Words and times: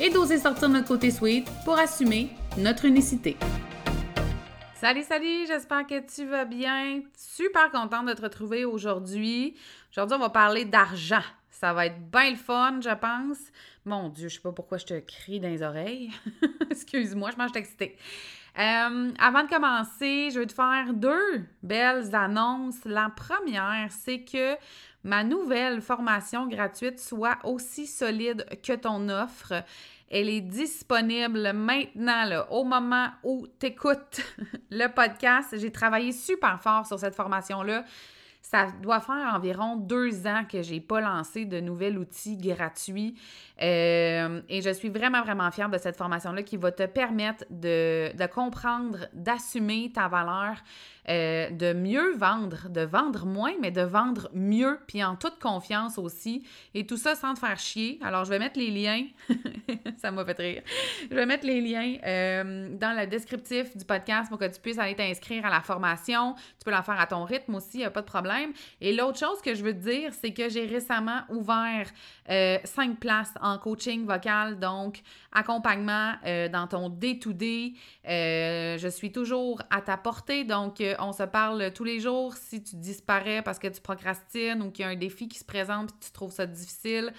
et 0.00 0.10
d'oser 0.10 0.38
sortir 0.38 0.68
notre 0.68 0.88
côté 0.88 1.10
sweet 1.10 1.48
pour 1.64 1.78
assumer 1.78 2.30
notre 2.56 2.84
unicité. 2.84 3.36
Salut, 4.74 5.02
salut, 5.02 5.46
j'espère 5.46 5.86
que 5.86 5.98
tu 6.06 6.24
vas 6.26 6.44
bien. 6.44 7.02
Super 7.16 7.70
contente 7.70 8.06
de 8.06 8.12
te 8.12 8.22
retrouver 8.22 8.64
aujourd'hui. 8.64 9.56
Aujourd'hui, 9.90 10.16
on 10.16 10.20
va 10.20 10.30
parler 10.30 10.64
d'argent. 10.64 11.22
Ça 11.50 11.72
va 11.72 11.86
être 11.86 12.10
bien 12.10 12.30
le 12.30 12.36
fun, 12.36 12.78
je 12.80 12.94
pense. 12.94 13.38
Mon 13.84 14.08
Dieu, 14.08 14.28
je 14.28 14.34
sais 14.36 14.40
pas 14.40 14.52
pourquoi 14.52 14.78
je 14.78 14.86
te 14.86 15.00
crie 15.00 15.40
dans 15.40 15.48
les 15.48 15.62
oreilles. 15.62 16.12
Excuse-moi, 16.70 17.30
je 17.32 17.36
mange 17.36 17.50
excitée. 17.56 17.96
Euh, 18.58 19.12
avant 19.18 19.44
de 19.44 19.48
commencer, 19.48 20.30
je 20.32 20.40
vais 20.40 20.46
te 20.46 20.52
faire 20.52 20.92
deux 20.92 21.44
belles 21.62 22.14
annonces. 22.14 22.84
La 22.84 23.08
première, 23.08 23.88
c'est 23.90 24.20
que 24.20 24.54
ma 25.04 25.24
nouvelle 25.24 25.80
formation 25.80 26.46
gratuite 26.46 26.98
soit 26.98 27.38
aussi 27.44 27.86
solide 27.86 28.46
que 28.62 28.74
ton 28.74 29.08
offre. 29.08 29.64
Elle 30.10 30.28
est 30.28 30.40
disponible 30.40 31.52
maintenant, 31.52 32.44
au 32.50 32.64
moment 32.64 33.08
où 33.22 33.46
tu 33.60 33.66
écoutes 33.66 34.20
le 34.70 34.86
podcast. 34.88 35.58
J'ai 35.58 35.70
travaillé 35.70 36.12
super 36.12 36.60
fort 36.60 36.86
sur 36.86 36.98
cette 36.98 37.14
formation-là. 37.14 37.84
Ça 38.40 38.68
doit 38.80 39.00
faire 39.00 39.34
environ 39.34 39.76
deux 39.76 40.26
ans 40.26 40.44
que 40.50 40.62
j'ai 40.62 40.80
pas 40.80 41.02
lancé 41.02 41.44
de 41.44 41.60
nouvel 41.60 41.98
outil 41.98 42.38
gratuit. 42.38 43.14
Euh, 43.60 44.40
et 44.48 44.62
je 44.62 44.70
suis 44.70 44.88
vraiment, 44.88 45.22
vraiment 45.22 45.50
fière 45.50 45.68
de 45.68 45.78
cette 45.78 45.96
formation-là 45.96 46.42
qui 46.42 46.56
va 46.56 46.70
te 46.70 46.86
permettre 46.86 47.44
de, 47.50 48.16
de 48.16 48.26
comprendre, 48.26 49.08
d'assumer 49.12 49.90
ta 49.92 50.06
valeur, 50.08 50.56
euh, 51.08 51.50
de 51.50 51.72
mieux 51.72 52.14
vendre, 52.16 52.68
de 52.68 52.82
vendre 52.82 53.24
moins, 53.24 53.54
mais 53.60 53.70
de 53.70 53.80
vendre 53.80 54.28
mieux, 54.34 54.78
puis 54.86 55.02
en 55.02 55.16
toute 55.16 55.38
confiance 55.38 55.98
aussi. 55.98 56.46
Et 56.74 56.86
tout 56.86 56.98
ça 56.98 57.14
sans 57.14 57.34
te 57.34 57.40
faire 57.40 57.58
chier. 57.58 57.98
Alors, 58.02 58.24
je 58.26 58.30
vais 58.30 58.38
mettre 58.38 58.58
les 58.58 58.70
liens. 58.70 59.06
ça 59.96 60.10
m'a 60.10 60.24
fait 60.24 60.38
rire. 60.38 60.62
Je 61.10 61.14
vais 61.14 61.26
mettre 61.26 61.46
les 61.46 61.60
liens 61.60 61.96
euh, 62.04 62.68
dans 62.76 62.96
le 62.96 63.06
descriptif 63.06 63.76
du 63.76 63.84
podcast 63.84 64.28
pour 64.28 64.38
que 64.38 64.44
tu 64.44 64.60
puisses 64.60 64.78
aller 64.78 64.94
t'inscrire 64.94 65.46
à 65.46 65.50
la 65.50 65.62
formation. 65.62 66.34
Tu 66.58 66.64
peux 66.64 66.70
la 66.70 66.82
faire 66.82 67.00
à 67.00 67.06
ton 67.06 67.24
rythme 67.24 67.54
aussi, 67.54 67.78
il 67.78 67.78
n'y 67.78 67.84
a 67.86 67.90
pas 67.90 68.02
de 68.02 68.06
problème. 68.06 68.52
Et 68.80 68.94
l'autre 68.94 69.18
chose 69.18 69.40
que 69.42 69.54
je 69.54 69.64
veux 69.64 69.72
te 69.72 69.88
dire, 69.90 70.12
c'est 70.12 70.32
que 70.32 70.48
j'ai 70.48 70.66
récemment 70.66 71.22
ouvert 71.30 71.88
cinq 72.64 73.00
places 73.00 73.32
en 73.40 73.47
coaching 73.56 74.04
vocal, 74.04 74.58
donc 74.58 75.00
accompagnement 75.32 76.12
dans 76.52 76.66
ton 76.66 76.90
day-to-day. 76.90 77.72
je 78.04 78.88
suis 78.88 79.12
toujours 79.12 79.62
à 79.70 79.80
ta 79.80 79.96
portée, 79.96 80.44
donc 80.44 80.82
on 80.98 81.12
se 81.12 81.22
parle 81.22 81.72
tous 81.72 81.84
les 81.84 82.00
jours. 82.00 82.34
Si 82.34 82.62
tu 82.62 82.76
disparais 82.76 83.40
parce 83.42 83.58
que 83.58 83.68
tu 83.68 83.80
procrastines 83.80 84.60
ou 84.62 84.70
qu'il 84.70 84.84
y 84.84 84.88
a 84.88 84.90
un 84.90 84.96
défi 84.96 85.28
qui 85.28 85.38
se 85.38 85.44
présente 85.44 85.90
et 85.90 86.04
tu 86.04 86.12
trouves 86.12 86.32
ça 86.32 86.44
difficile, 86.44 87.12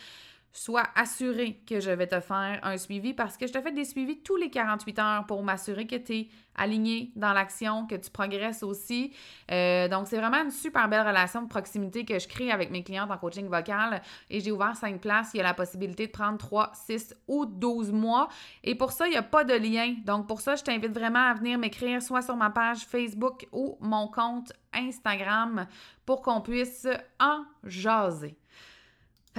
sois 0.51 0.83
assuré 0.95 1.61
que 1.67 1.79
je 1.79 1.91
vais 1.91 2.07
te 2.07 2.19
faire 2.19 2.59
un 2.63 2.77
suivi 2.77 3.13
parce 3.13 3.37
que 3.37 3.47
je 3.47 3.53
te 3.53 3.61
fais 3.61 3.71
des 3.71 3.85
suivis 3.85 4.19
tous 4.21 4.35
les 4.35 4.49
48 4.49 4.99
heures 4.99 5.25
pour 5.25 5.43
m'assurer 5.43 5.85
que 5.85 5.95
tu 5.95 6.13
es 6.13 6.27
aligné 6.55 7.11
dans 7.15 7.33
l'action, 7.33 7.87
que 7.87 7.95
tu 7.95 8.09
progresses 8.09 8.63
aussi. 8.63 9.13
Euh, 9.51 9.87
donc, 9.87 10.07
c'est 10.07 10.17
vraiment 10.17 10.43
une 10.43 10.51
super 10.51 10.89
belle 10.89 11.07
relation 11.07 11.41
de 11.41 11.47
proximité 11.47 12.03
que 12.03 12.19
je 12.19 12.27
crée 12.27 12.51
avec 12.51 12.69
mes 12.71 12.83
clientes 12.83 13.09
en 13.09 13.17
coaching 13.17 13.47
vocal 13.47 14.01
et 14.29 14.39
j'ai 14.41 14.51
ouvert 14.51 14.75
cinq 14.75 14.99
places. 14.99 15.31
Il 15.33 15.37
y 15.37 15.39
a 15.39 15.43
la 15.43 15.53
possibilité 15.53 16.07
de 16.07 16.11
prendre 16.11 16.37
3, 16.37 16.71
6 16.73 17.15
ou 17.27 17.45
12 17.45 17.91
mois. 17.91 18.27
Et 18.63 18.75
pour 18.75 18.91
ça, 18.91 19.07
il 19.07 19.11
n'y 19.11 19.17
a 19.17 19.23
pas 19.23 19.43
de 19.43 19.53
lien. 19.53 19.95
Donc, 20.05 20.27
pour 20.27 20.41
ça, 20.41 20.55
je 20.55 20.63
t'invite 20.63 20.91
vraiment 20.91 21.29
à 21.29 21.33
venir 21.33 21.57
m'écrire 21.57 22.01
soit 22.01 22.21
sur 22.21 22.35
ma 22.35 22.49
page 22.49 22.79
Facebook 22.79 23.47
ou 23.51 23.77
mon 23.79 24.07
compte 24.07 24.51
Instagram 24.73 25.65
pour 26.05 26.21
qu'on 26.21 26.41
puisse 26.41 26.87
en 27.19 27.43
jaser. 27.63 28.35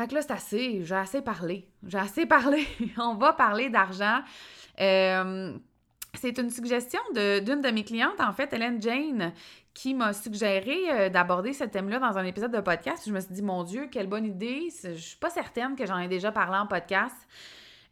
Fait 0.01 0.09
que 0.09 0.15
là, 0.15 0.23
c'est 0.23 0.33
assez. 0.33 0.83
J'ai 0.83 0.95
assez 0.95 1.21
parlé. 1.21 1.69
J'ai 1.87 1.99
assez 1.99 2.25
parlé. 2.25 2.67
On 2.97 3.17
va 3.17 3.35
parler 3.35 3.69
d'argent. 3.69 4.21
Euh, 4.81 5.53
c'est 6.15 6.39
une 6.39 6.49
suggestion 6.49 7.01
d'une 7.13 7.61
de, 7.61 7.71
mes 7.71 7.85
clientes, 7.85 8.19
en 8.19 8.33
fait, 8.33 8.51
Hélène 8.55 8.81
Jane, 8.81 9.35
qui 9.75 9.93
m'a 9.93 10.15
suggéré 10.15 10.91
euh, 10.91 11.09
d'aborder 11.11 11.53
ce 11.53 11.65
thème-là 11.65 11.99
dans 11.99 12.17
un 12.17 12.25
épisode 12.25 12.51
de 12.51 12.61
podcast. 12.61 13.03
Je 13.07 13.13
me 13.13 13.21
suis 13.21 13.35
dit, 13.35 13.43
mon 13.43 13.63
Dieu, 13.63 13.89
quelle 13.93 14.07
bonne 14.07 14.25
idée. 14.25 14.71
Je 14.83 14.95
suis 14.95 15.19
pas 15.19 15.29
certaine 15.29 15.77
que 15.77 15.85
j'en 15.85 15.99
ai 15.99 16.09
déjà 16.09 16.33
parlé 16.33 16.57
en 16.57 16.67
podcast. 16.67 17.17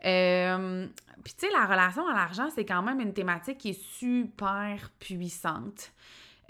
Euh, 0.07 0.87
puis, 1.23 1.35
tu 1.39 1.47
sais, 1.47 1.53
la 1.53 1.67
relation 1.67 2.09
à 2.09 2.15
l'argent, 2.15 2.49
c'est 2.55 2.65
quand 2.65 2.81
même 2.81 3.01
une 3.01 3.13
thématique 3.13 3.59
qui 3.59 3.71
est 3.71 3.83
super 3.83 4.91
puissante. 4.99 5.93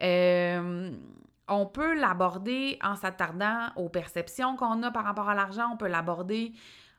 Euh, 0.02 0.92
on 1.48 1.66
peut 1.66 1.98
l'aborder 1.98 2.78
en 2.82 2.96
s'attardant 2.96 3.68
aux 3.76 3.88
perceptions 3.88 4.56
qu'on 4.56 4.82
a 4.82 4.90
par 4.90 5.04
rapport 5.04 5.28
à 5.28 5.34
l'argent, 5.34 5.70
on 5.72 5.76
peut 5.76 5.88
l'aborder 5.88 6.52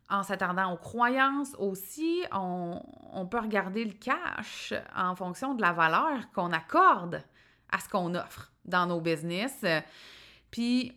en 0.09 0.23
s'attardant 0.23 0.73
aux 0.73 0.77
croyances 0.77 1.55
aussi, 1.59 2.23
on, 2.31 2.81
peut 3.29 3.39
regarder 3.39 3.85
le 3.85 3.93
cash 3.93 4.73
en 4.95 5.15
fonction 5.15 5.53
de 5.53 5.61
la 5.61 5.71
valeur 5.71 6.31
qu'on 6.33 6.51
accorde 6.51 7.23
à 7.71 7.79
ce 7.79 7.87
qu'on 7.87 8.15
offre 8.15 8.51
dans 8.65 8.87
nos 8.87 9.01
business. 9.01 9.63
Puis, 10.49 10.93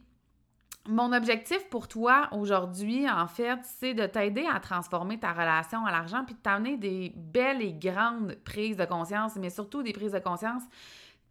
mon 0.88 1.12
objectif 1.12 1.68
pour 1.68 1.88
toi 1.88 2.28
aujourd'hui, 2.32 3.08
en 3.08 3.26
fait, 3.26 3.58
c'est 3.62 3.92
de 3.92 4.06
t'aider 4.06 4.46
à 4.50 4.58
transformer 4.60 5.18
ta 5.18 5.32
relation 5.32 5.84
à 5.84 5.92
l'argent 5.92 6.24
puis 6.24 6.34
de 6.34 6.40
t'amener 6.40 6.76
des 6.78 7.12
belles 7.14 7.60
et 7.60 7.74
grandes 7.74 8.36
prises 8.44 8.78
de 8.78 8.86
conscience, 8.86 9.36
mais 9.36 9.50
surtout 9.50 9.82
des 9.82 9.92
prises 9.92 10.12
de 10.12 10.18
conscience 10.18 10.62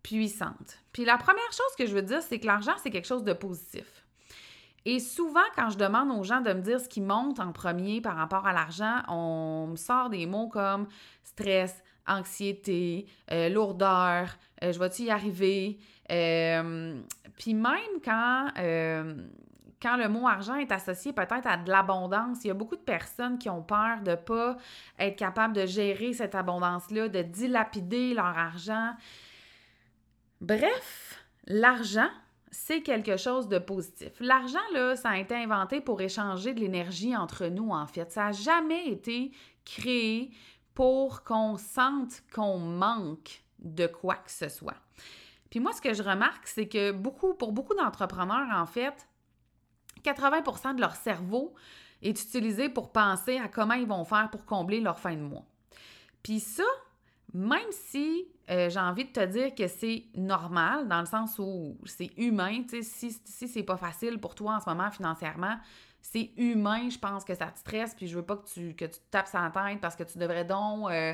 puissante. 0.04 0.80
Puis 0.94 1.06
la 1.06 1.18
première 1.18 1.52
chose 1.52 1.76
que 1.78 1.86
je 1.86 1.94
veux 1.94 2.02
dire, 2.02 2.22
c'est 2.22 2.40
que 2.40 2.48
l'argent, 2.48 2.74
c'est 2.82 2.90
quelque 2.90 3.08
chose 3.08 3.24
de 3.24 3.34
positif. 3.34 4.06
Et 4.86 5.00
souvent, 5.00 5.44
quand 5.56 5.70
je 5.70 5.78
demande 5.78 6.12
aux 6.12 6.24
gens 6.24 6.42
de 6.42 6.54
me 6.54 6.62
dire 6.62 6.80
ce 6.80 6.90
qui 6.90 7.02
monte 7.02 7.40
en 7.40 7.52
premier 7.52 8.02
par 8.02 8.16
rapport 8.16 8.48
à 8.48 8.54
l'argent, 8.54 9.02
on 9.08 9.68
me 9.68 9.76
sort 9.76 10.10
des 10.10 10.26
mots 10.26 10.48
comme 10.48 10.88
stress, 11.24 11.84
anxiété, 12.08 13.06
euh, 13.32 13.50
lourdeur, 13.50 14.28
euh, 14.64 14.72
je 14.72 14.80
vais-tu 14.80 15.04
y 15.04 15.12
arriver? 15.12 15.78
Euh, 16.12 17.00
puis 17.38 17.54
même 17.54 18.02
quand, 18.04 18.48
quand 19.82 19.98
le 19.98 20.10
mot 20.10 20.28
argent 20.28 20.56
est 20.56 20.72
associé 20.72 21.14
peut-être 21.14 21.48
à 21.48 21.58
de 21.58 21.70
l'abondance, 21.70 22.40
il 22.44 22.48
y 22.48 22.52
a 22.52 22.56
beaucoup 22.56 22.76
de 22.76 22.82
personnes 22.82 23.38
qui 23.38 23.50
ont 23.50 23.62
peur 23.62 24.02
de 24.04 24.12
ne 24.12 24.16
pas 24.16 24.58
être 25.00 25.16
capables 25.16 25.56
de 25.56 25.66
gérer 25.66 26.14
cette 26.14 26.36
abondance-là, 26.36 27.08
de 27.08 27.22
dilapider 27.22 28.14
leur 28.14 28.26
argent. 28.38 28.94
Bref, 30.42 31.24
l'argent, 31.46 32.10
c'est 32.50 32.82
quelque 32.82 33.16
chose 33.16 33.48
de 33.48 33.60
positif. 33.60 34.12
L'argent, 34.20 34.60
là, 34.74 34.96
ça 34.96 35.10
a 35.10 35.18
été 35.18 35.36
inventé 35.36 35.82
pour 35.82 36.02
échanger 36.02 36.54
de 36.54 36.60
l'énergie 36.60 37.16
entre 37.16 37.46
nous, 37.46 37.70
en 37.70 37.86
fait. 37.86 38.12
Ça 38.12 38.26
n'a 38.26 38.32
jamais 38.32 38.88
été 38.88 39.32
créé 39.64 40.32
pour 40.74 41.24
qu'on 41.24 41.58
sente 41.58 42.24
qu'on 42.34 42.58
manque 42.58 43.44
de 43.60 43.86
quoi 43.86 44.16
que 44.16 44.32
ce 44.32 44.50
soit. 44.50 44.78
Puis 45.52 45.60
moi, 45.60 45.74
ce 45.74 45.82
que 45.82 45.94
je 45.94 46.02
remarque, 46.02 46.48
c'est 46.48 46.68
que 46.68 46.92
beaucoup, 46.92 47.36
pour 47.36 47.52
beaucoup 47.52 47.76
d'entrepreneurs, 47.76 48.48
en 48.56 48.66
fait, 48.66 49.08
80% 50.04 50.76
de 50.76 50.82
leur 50.82 50.96
cerveau 50.96 51.54
est 52.02 52.20
utilisé 52.20 52.68
pour 52.68 52.92
penser 52.92 53.38
à 53.38 53.48
comment 53.48 53.76
ils 53.76 53.86
vont 53.86 54.06
faire 54.06 54.30
pour 54.32 54.46
combler 54.46 54.80
leur 54.80 55.00
fin 55.00 55.14
de 55.14 55.22
mois. 55.22 55.46
Puis 56.24 56.40
ça, 56.40 56.64
même 57.34 57.72
si 57.72 58.28
euh, 58.50 58.70
j'ai 58.70 58.80
envie 58.80 59.06
de 59.06 59.12
te 59.12 59.26
dire 59.26 59.56
que 59.56 59.68
c'est 59.68 60.06
normal, 60.16 60.88
dans 60.88 61.00
le 61.00 61.06
sens 61.06 61.40
où 61.40 61.78
c'est 61.86 62.12
humain, 62.18 62.64
si, 62.82 63.12
si 63.24 63.48
c'est 63.48 63.64
pas 63.64 63.78
facile 63.78 64.20
pour 64.20 64.36
toi 64.36 64.56
en 64.56 64.60
ce 64.60 64.70
moment 64.70 64.92
financièrement, 64.92 65.58
c'est 66.02 66.32
humain, 66.38 66.90
je 66.90 66.98
pense 66.98 67.24
que 67.24 67.36
ça 67.36 67.48
te 67.48 67.60
stresse, 67.60 67.94
puis 67.96 68.08
je 68.08 68.16
veux 68.16 68.26
pas 68.26 68.38
que 68.38 68.48
tu, 68.48 68.74
que 68.76 68.86
tu 68.86 69.00
te 69.00 69.12
tapes 69.12 69.30
la 69.34 69.52
tête 69.52 69.80
parce 69.80 69.96
que 69.96 70.04
tu 70.04 70.18
devrais 70.18 70.46
donc 70.46 70.90
euh, 70.90 71.14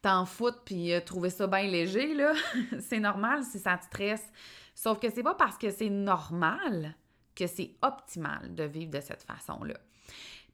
t'en 0.00 0.24
foutre 0.24 0.62
puis 0.64 0.92
euh, 0.92 1.00
trouver 1.00 1.30
ça 1.30 1.46
bien 1.46 1.64
léger, 1.64 2.14
là. 2.14 2.32
c'est 2.80 3.00
normal 3.00 3.42
si 3.44 3.58
ça 3.58 3.76
te 3.76 3.84
stresse. 3.84 4.24
Sauf 4.74 4.98
que 4.98 5.10
c'est 5.10 5.22
pas 5.22 5.34
parce 5.34 5.58
que 5.58 5.70
c'est 5.70 5.90
normal 5.90 6.94
que 7.34 7.46
c'est 7.46 7.74
optimal 7.82 8.54
de 8.54 8.64
vivre 8.64 8.90
de 8.90 9.00
cette 9.00 9.24
façon-là. 9.24 9.74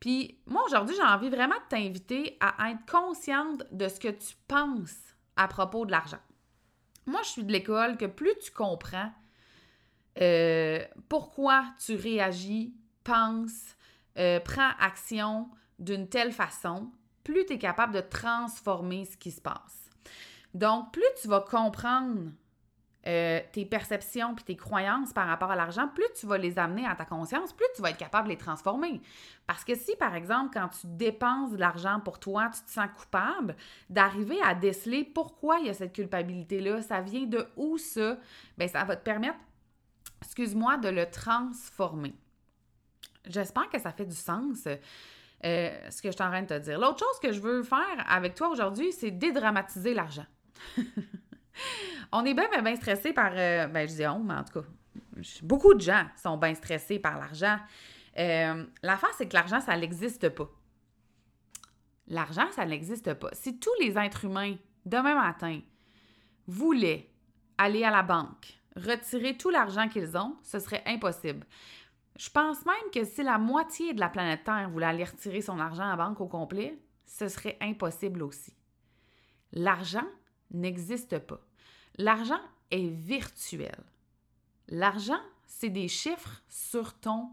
Puis 0.00 0.38
moi, 0.46 0.62
aujourd'hui, 0.66 0.94
j'ai 0.96 1.02
envie 1.02 1.28
vraiment 1.28 1.56
de 1.56 1.68
t'inviter 1.68 2.36
à 2.40 2.70
être 2.70 2.90
consciente 2.90 3.64
de 3.72 3.88
ce 3.88 3.98
que 3.98 4.08
tu 4.08 4.34
penses 4.46 4.96
à 5.36 5.48
propos 5.48 5.86
de 5.86 5.90
l'argent. 5.90 6.20
Moi, 7.06 7.20
je 7.24 7.28
suis 7.28 7.44
de 7.44 7.52
l'école 7.52 7.96
que 7.96 8.06
plus 8.06 8.34
tu 8.42 8.50
comprends 8.50 9.10
euh, 10.20 10.84
pourquoi 11.08 11.64
tu 11.84 11.94
réagis, 11.94 12.74
penses, 13.04 13.76
euh, 14.18 14.40
prends 14.40 14.72
action 14.80 15.48
d'une 15.78 16.08
telle 16.08 16.32
façon, 16.32 16.90
plus 17.24 17.46
tu 17.46 17.54
es 17.54 17.58
capable 17.58 17.94
de 17.94 18.00
transformer 18.00 19.04
ce 19.04 19.16
qui 19.16 19.30
se 19.30 19.40
passe. 19.40 19.90
Donc, 20.54 20.92
plus 20.92 21.02
tu 21.20 21.28
vas 21.28 21.40
comprendre 21.40 22.32
euh, 23.08 23.40
tes 23.52 23.64
perceptions 23.64 24.34
puis 24.34 24.44
tes 24.44 24.56
croyances 24.56 25.14
par 25.14 25.26
rapport 25.26 25.50
à 25.50 25.56
l'argent, 25.56 25.88
plus 25.88 26.04
tu 26.14 26.26
vas 26.26 26.36
les 26.36 26.58
amener 26.58 26.86
à 26.86 26.94
ta 26.94 27.06
conscience, 27.06 27.54
plus 27.54 27.64
tu 27.74 27.80
vas 27.80 27.88
être 27.88 27.96
capable 27.96 28.28
de 28.28 28.32
les 28.34 28.38
transformer. 28.38 29.00
Parce 29.46 29.64
que 29.64 29.74
si, 29.74 29.96
par 29.96 30.14
exemple, 30.14 30.50
quand 30.52 30.68
tu 30.68 30.86
dépenses 30.86 31.52
de 31.52 31.56
l'argent 31.56 32.00
pour 32.00 32.20
toi, 32.20 32.50
tu 32.54 32.60
te 32.62 32.70
sens 32.70 32.88
coupable, 32.98 33.56
d'arriver 33.88 34.38
à 34.44 34.54
déceler 34.54 35.04
pourquoi 35.04 35.58
il 35.58 35.68
y 35.68 35.70
a 35.70 35.74
cette 35.74 35.94
culpabilité-là, 35.94 36.82
ça 36.82 37.00
vient 37.00 37.24
de 37.24 37.46
où 37.56 37.78
ça, 37.78 38.18
bien, 38.58 38.68
ça 38.68 38.84
va 38.84 38.94
te 38.94 39.04
permettre, 39.04 39.38
excuse-moi, 40.22 40.76
de 40.76 40.90
le 40.90 41.10
transformer. 41.10 42.14
J'espère 43.24 43.70
que 43.70 43.78
ça 43.78 43.90
fait 43.90 44.06
du 44.06 44.16
sens. 44.16 44.68
Euh, 45.44 45.90
ce 45.90 46.02
que 46.02 46.10
je 46.10 46.14
suis 46.14 46.24
en 46.24 46.30
train 46.30 46.42
de 46.42 46.48
te 46.48 46.58
dire. 46.58 46.78
L'autre 46.78 46.98
chose 46.98 47.20
que 47.22 47.32
je 47.32 47.40
veux 47.40 47.62
faire 47.62 48.04
avec 48.08 48.34
toi 48.34 48.48
aujourd'hui, 48.48 48.92
c'est 48.92 49.12
dédramatiser 49.12 49.94
l'argent. 49.94 50.26
on 52.12 52.24
est 52.24 52.34
bien, 52.34 52.48
bien, 52.62 52.76
stressé 52.76 53.12
par. 53.12 53.32
Euh, 53.34 53.66
ben, 53.66 53.88
je 53.88 53.94
dis 53.94 54.06
on, 54.06 54.20
mais 54.20 54.34
en 54.34 54.44
tout 54.44 54.60
cas, 54.60 54.66
beaucoup 55.42 55.74
de 55.74 55.80
gens 55.80 56.06
sont 56.16 56.36
bien 56.36 56.54
stressés 56.54 56.98
par 56.98 57.18
l'argent. 57.18 57.58
Euh, 58.18 58.64
L'affaire, 58.82 59.12
c'est 59.16 59.28
que 59.28 59.34
l'argent, 59.34 59.60
ça 59.60 59.76
n'existe 59.76 60.28
pas. 60.30 60.48
L'argent, 62.08 62.50
ça 62.52 62.64
n'existe 62.64 63.14
pas. 63.14 63.28
Si 63.32 63.58
tous 63.58 63.74
les 63.80 63.98
êtres 63.98 64.24
humains, 64.24 64.56
demain 64.86 65.14
matin, 65.14 65.60
voulaient 66.46 67.10
aller 67.58 67.84
à 67.84 67.90
la 67.90 68.02
banque, 68.02 68.58
retirer 68.76 69.36
tout 69.36 69.50
l'argent 69.50 69.88
qu'ils 69.88 70.16
ont, 70.16 70.36
ce 70.42 70.58
serait 70.58 70.82
impossible. 70.86 71.46
Je 72.16 72.30
pense 72.30 72.64
même 72.64 72.90
que 72.92 73.04
si 73.04 73.22
la 73.22 73.38
moitié 73.38 73.94
de 73.94 74.00
la 74.00 74.08
planète 74.08 74.44
Terre 74.44 74.68
voulait 74.70 74.86
aller 74.86 75.04
retirer 75.04 75.40
son 75.40 75.60
argent 75.60 75.84
à 75.84 75.96
la 75.96 75.96
banque 75.96 76.20
au 76.20 76.26
complet, 76.26 76.78
ce 77.06 77.28
serait 77.28 77.56
impossible 77.60 78.22
aussi. 78.22 78.54
L'argent 79.52 80.06
n'existe 80.50 81.18
pas. 81.20 81.40
L'argent 81.98 82.40
est 82.70 82.86
virtuel. 82.86 83.82
L'argent, 84.68 85.20
c'est 85.46 85.68
des 85.68 85.88
chiffres 85.88 86.42
sur 86.48 86.94
ton 86.94 87.30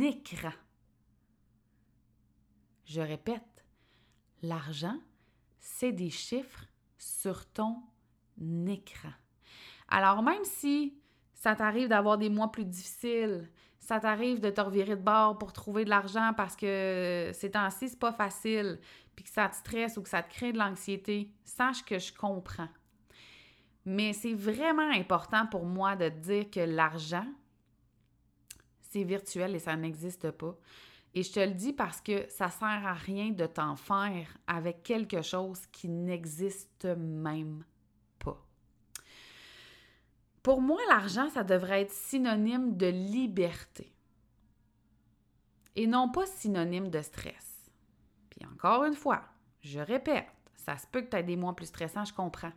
écran. 0.00 0.52
Je 2.84 3.00
répète, 3.00 3.64
l'argent, 4.42 4.96
c'est 5.58 5.90
des 5.90 6.10
chiffres 6.10 6.66
sur 6.98 7.46
ton 7.46 7.82
écran. 8.68 9.12
Alors 9.88 10.22
même 10.22 10.44
si 10.44 10.96
ça 11.34 11.56
t'arrive 11.56 11.88
d'avoir 11.88 12.16
des 12.16 12.28
mois 12.28 12.52
plus 12.52 12.64
difficiles, 12.64 13.50
ça 13.80 13.98
t'arrive 13.98 14.38
de 14.38 14.50
te 14.50 14.60
revirer 14.60 14.96
de 14.96 15.02
bord 15.02 15.36
pour 15.36 15.52
trouver 15.52 15.84
de 15.84 15.90
l'argent 15.90 16.32
parce 16.36 16.54
que 16.54 17.32
ces 17.34 17.50
temps-ci, 17.50 17.88
c'est 17.88 17.98
pas 17.98 18.12
facile, 18.12 18.78
puis 19.16 19.24
que 19.24 19.30
ça 19.30 19.48
te 19.48 19.56
stresse 19.56 19.96
ou 19.96 20.02
que 20.02 20.08
ça 20.08 20.22
te 20.22 20.32
crée 20.32 20.52
de 20.52 20.58
l'anxiété, 20.58 21.32
sache 21.44 21.84
que 21.84 21.98
je 21.98 22.12
comprends. 22.12 22.68
Mais 23.84 24.12
c'est 24.12 24.34
vraiment 24.34 24.90
important 24.90 25.46
pour 25.46 25.66
moi 25.66 25.96
de 25.96 26.08
dire 26.08 26.50
que 26.50 26.60
l'argent, 26.60 27.26
c'est 28.80 29.04
virtuel 29.04 29.54
et 29.54 29.58
ça 29.58 29.76
n'existe 29.76 30.30
pas. 30.30 30.56
Et 31.14 31.22
je 31.22 31.32
te 31.32 31.40
le 31.40 31.52
dis 31.52 31.72
parce 31.72 32.00
que 32.00 32.28
ça 32.28 32.48
sert 32.48 32.66
à 32.86 32.92
rien 32.92 33.30
de 33.30 33.46
t'en 33.46 33.76
faire 33.76 34.36
avec 34.46 34.82
quelque 34.82 35.22
chose 35.22 35.64
qui 35.66 35.88
n'existe 35.88 36.86
même 36.86 37.64
pas. 38.18 38.44
Pour 40.42 40.60
moi, 40.60 40.80
l'argent, 40.88 41.28
ça 41.30 41.44
devrait 41.44 41.82
être 41.82 41.92
synonyme 41.92 42.76
de 42.76 42.86
liberté 42.86 43.94
et 45.76 45.86
non 45.86 46.10
pas 46.10 46.26
synonyme 46.26 46.88
de 46.88 47.00
stress. 47.00 47.70
Puis 48.30 48.46
encore 48.46 48.84
une 48.84 48.94
fois, 48.94 49.22
je 49.60 49.80
répète, 49.80 50.26
ça 50.54 50.76
se 50.76 50.86
peut 50.86 51.02
que 51.02 51.10
tu 51.10 51.16
aies 51.16 51.22
des 51.22 51.36
mois 51.36 51.54
plus 51.54 51.66
stressants, 51.66 52.04
je 52.04 52.12
comprends. 52.12 52.52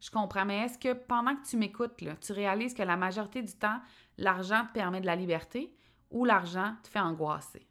Je 0.00 0.10
comprends, 0.10 0.46
mais 0.46 0.64
est-ce 0.64 0.78
que 0.78 0.94
pendant 0.94 1.36
que 1.36 1.46
tu 1.46 1.56
m'écoutes, 1.56 1.92
tu 2.20 2.32
réalises 2.32 2.74
que 2.74 2.82
la 2.82 2.96
majorité 2.96 3.42
du 3.42 3.52
temps, 3.52 3.80
l'argent 4.16 4.64
te 4.66 4.72
permet 4.72 5.00
de 5.00 5.06
la 5.06 5.16
liberté 5.16 5.74
ou 6.10 6.24
l'argent 6.24 6.74
te 6.82 6.88
fait 6.88 7.00
angoisser? 7.00 7.66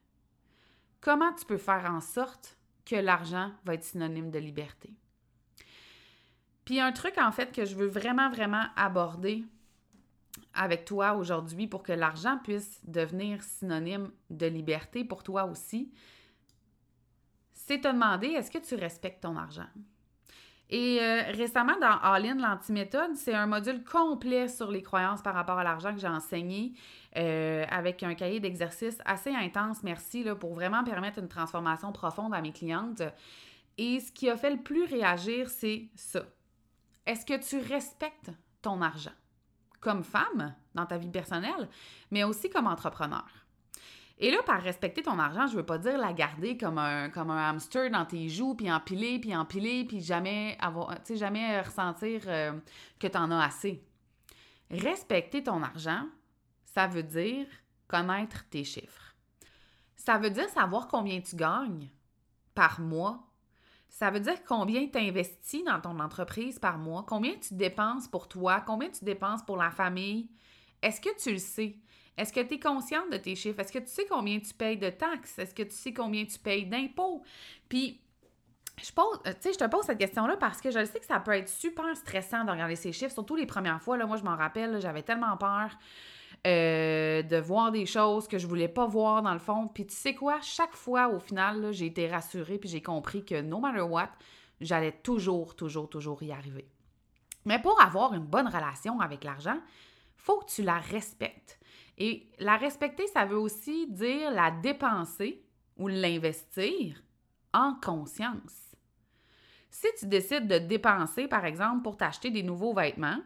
Comment 1.02 1.34
tu 1.34 1.46
peux 1.46 1.58
faire 1.58 1.90
en 1.90 2.02
sorte 2.02 2.58
que 2.86 2.96
l'argent 2.96 3.52
va 3.66 3.74
être 3.74 3.84
synonyme 3.84 4.30
de 4.30 4.40
liberté? 4.40 4.94
Puis 6.66 6.80
un 6.80 6.92
truc 6.92 7.18
en 7.18 7.32
fait 7.32 7.52
que 7.52 7.66
je 7.66 7.76
veux 7.76 7.88
vraiment, 7.88 8.30
vraiment 8.30 8.66
aborder 8.76 9.44
avec 10.54 10.86
toi 10.86 11.14
aujourd'hui 11.14 11.68
pour 11.68 11.82
que 11.82 11.94
l'argent 11.94 12.38
puisse 12.44 12.80
devenir 12.86 13.42
synonyme 13.42 14.12
de 14.30 14.46
liberté 14.46 15.04
pour 15.04 15.24
toi 15.24 15.46
aussi, 15.46 15.92
c'est 17.54 17.82
te 17.82 17.88
demander 17.88 18.28
est-ce 18.28 18.52
que 18.52 18.58
tu 18.60 18.76
respectes 18.76 19.24
ton 19.24 19.36
argent? 19.36 19.68
Et 20.70 21.00
euh, 21.02 21.24
récemment, 21.32 21.76
dans 21.82 21.98
All 22.04 22.26
In, 22.28 22.36
l'antiméthode, 22.36 23.16
c'est 23.16 23.34
un 23.34 23.48
module 23.48 23.84
complet 23.84 24.48
sur 24.48 24.70
les 24.70 24.84
croyances 24.84 25.22
par 25.24 25.34
rapport 25.34 25.58
à 25.58 25.64
l'argent 25.64 25.94
que 25.94 26.00
j'ai 26.00 26.08
enseigné 26.08 26.74
euh, 27.18 27.66
avec 27.72 28.04
un 28.04 28.14
cahier 28.14 28.40
d'exercice 28.40 29.00
assez 29.04 29.34
intense, 29.34 29.82
merci, 29.82 30.24
là, 30.24 30.36
pour 30.36 30.54
vraiment 30.54 30.84
permettre 30.84 31.18
une 31.18 31.28
transformation 31.28 31.92
profonde 31.92 32.36
à 32.36 32.42
mes 32.42 32.52
clientes. 32.52 33.02
Et 33.80 34.00
ce 34.00 34.12
qui 34.12 34.30
a 34.30 34.38
fait 34.38 34.52
le 34.52 34.62
plus 34.62 34.84
réagir, 34.84 35.50
c'est 35.50 35.90
ça. 35.96 36.22
Est-ce 37.08 37.26
que 37.26 37.40
tu 37.40 37.58
respectes 37.68 38.30
ton 38.62 38.82
argent? 38.82 39.10
Comme 39.80 40.04
femme 40.04 40.54
dans 40.76 40.86
ta 40.86 40.98
vie 40.98 41.10
personnelle, 41.10 41.68
mais 42.12 42.24
aussi 42.24 42.50
comme 42.50 42.68
entrepreneur? 42.68 43.26
Et 44.22 44.32
là, 44.32 44.44
par 44.46 44.62
respecter 44.62 45.02
ton 45.02 45.18
argent, 45.18 45.48
je 45.48 45.56
veux 45.56 45.66
pas 45.66 45.78
dire 45.78 45.98
la 45.98 46.12
garder 46.12 46.58
comme 46.58 46.78
un, 46.78 47.10
hamster 47.16 47.90
dans 47.90 48.06
tes 48.06 48.28
joues, 48.28 48.54
puis 48.54 48.70
empiler, 48.70 49.18
puis 49.18 49.34
empiler, 49.34 49.86
puis 49.86 50.02
jamais 50.02 50.58
jamais 51.10 51.62
ressentir 51.62 52.24
euh, 52.28 52.52
que 53.00 53.08
tu 53.08 53.18
en 53.18 53.32
as 53.32 53.46
assez. 53.46 53.82
Respecter 54.70 55.44
ton 55.44 55.64
argent, 55.64 56.06
ça 56.66 56.86
veut 56.88 57.04
dire 57.04 57.48
connaître 57.88 58.44
tes 58.50 58.66
chiffres. 58.66 59.16
Ça 59.96 60.18
veut 60.18 60.30
dire 60.30 60.50
savoir 60.50 60.88
combien 60.90 61.22
tu 61.22 61.36
gagnes 61.38 61.88
par 62.54 62.82
mois. 62.82 63.26
Ça 63.88 64.12
veut 64.12 64.20
dire 64.20 64.44
combien 64.44 64.88
tu 64.88 64.98
investis 65.00 65.64
dans 65.64 65.80
ton 65.80 65.98
entreprise 66.00 66.60
par 66.60 66.78
mois, 66.78 67.06
combien 67.08 67.36
tu 67.36 67.54
dépenses 67.54 68.08
pour 68.08 68.28
toi, 68.28 68.62
combien 68.62 68.90
tu 68.90 69.04
dépenses 69.06 69.44
pour 69.44 69.58
la 69.58 69.72
famille. 69.72 70.30
Est-ce 70.82 71.02
que 71.02 71.18
tu 71.22 71.32
le 71.32 71.40
sais? 71.40 71.78
Est-ce 72.20 72.34
que 72.34 72.42
tu 72.42 72.56
es 72.56 72.60
consciente 72.60 73.10
de 73.12 73.18
tes 73.18 73.34
chiffres? 73.36 73.60
Est-ce 73.60 73.72
que 73.72 73.80
tu 73.80 73.88
sais 73.88 74.06
combien 74.10 74.40
tu 74.40 74.54
payes 74.54 74.78
de 74.78 74.90
taxes? 74.90 75.40
Est-ce 75.40 75.56
que 75.56 75.64
tu 75.64 75.72
sais 75.72 75.94
combien 75.94 76.26
tu 76.26 76.38
payes 76.38 76.66
d'impôts? 76.66 77.24
Puis, 77.70 78.02
je, 78.84 78.92
pose, 78.92 79.20
euh, 79.26 79.34
je 79.42 79.58
te 79.58 79.68
pose 79.68 79.86
cette 79.86 79.98
question-là 79.98 80.36
parce 80.38 80.60
que 80.60 80.70
je 80.70 80.84
sais 80.86 81.00
que 81.00 81.06
ça 81.06 81.20
peut 81.20 81.32
être 81.32 81.48
super 81.48 81.96
stressant 81.96 82.44
de 82.44 82.52
regarder 82.52 82.76
ces 82.76 82.92
chiffres, 82.92 83.14
surtout 83.14 83.36
les 83.36 83.46
premières 83.46 83.82
fois. 83.82 83.98
Là, 83.98 84.06
moi, 84.06 84.18
je 84.18 84.24
m'en 84.24 84.36
rappelle, 84.36 84.82
j'avais 84.82 85.02
tellement 85.02 85.38
peur 85.38 85.72
euh, 86.46 87.22
de 87.22 87.38
voir 87.38 87.72
des 87.72 87.86
choses 87.86 88.28
que 88.28 88.38
je 88.38 88.48
voulais 88.48 88.68
pas 88.68 88.86
voir 88.86 89.22
dans 89.22 89.34
le 89.34 89.40
fond. 89.40 89.68
Puis 89.68 89.88
tu 89.88 89.96
sais 89.96 90.14
quoi? 90.14 90.40
Chaque 90.42 90.76
fois, 90.76 91.08
au 91.10 91.20
final, 91.20 91.72
j'ai 91.72 91.86
été 91.86 92.08
rassurée 92.08 92.58
puis 92.58 92.70
j'ai 92.70 92.82
compris 92.82 93.24
que 93.24 93.42
no 93.42 93.60
matter 93.60 93.82
what, 93.82 94.10
j'allais 94.62 94.92
toujours, 94.92 95.56
toujours, 95.56 95.90
toujours 95.90 96.22
y 96.24 96.32
arriver. 96.32 96.68
Mais 97.46 97.62
pour 97.62 97.82
avoir 97.82 98.14
une 98.14 98.26
bonne 98.26 98.48
relation 98.48 99.00
avec 99.00 99.24
l'argent, 99.24 99.58
faut 100.18 100.40
que 100.40 100.50
tu 100.50 100.64
la 100.64 100.80
respectes. 100.80 101.59
Et 102.00 102.32
la 102.40 102.56
respecter, 102.56 103.06
ça 103.08 103.26
veut 103.26 103.38
aussi 103.38 103.88
dire 103.88 104.32
la 104.32 104.52
dépenser 104.52 105.44
ou 105.78 105.88
l'investir 105.90 107.04
en 107.54 107.76
conscience. 107.76 108.76
Si 109.70 109.88
tu 110.00 110.08
décides 110.08 110.48
de 110.48 110.58
dépenser, 110.58 111.28
par 111.28 111.46
exemple, 111.46 111.84
pour 111.84 111.98
t'acheter 111.98 112.32
des 112.32 112.44
nouveaux 112.44 112.74
vêtements, 112.74 113.22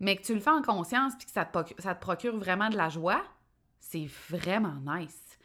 mais 0.00 0.16
que 0.16 0.22
tu 0.22 0.34
le 0.34 0.40
fais 0.40 0.50
en 0.50 0.62
conscience 0.62 1.12
et 1.14 1.24
que 1.24 1.30
ça 1.30 1.44
te, 1.44 2.00
procure 2.00 2.36
vraiment 2.36 2.68
de 2.68 2.76
la 2.76 2.88
joie, 2.88 3.22
c'est 3.78 4.08
vraiment 4.28 4.76
nice. 4.84 5.38